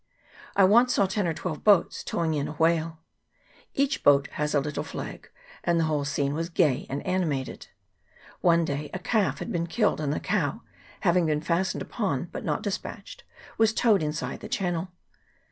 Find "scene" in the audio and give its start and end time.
6.05-6.33